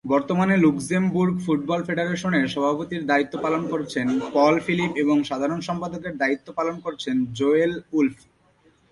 বর্তমানে 0.05 0.55
Luxembourg 0.57 1.35
football 1.45 1.81
ফেডারেশনের 1.83 2.45
সভাপতির 2.47 3.03
দায়িত্ব 3.05 3.33
পালন 3.41 3.63
করছেন 3.67 4.07
পল 4.33 4.55
ফিলিপ 4.59 4.91
এবং 4.97 5.17
সাধারণ 5.23 5.59
সম্পাদকের 5.59 6.13
দায়িত্ব 6.17 6.47
পালন 6.53 6.75
করছেন 6.79 7.15
জোয়েল 7.33 7.73
উলফ। 7.91 8.17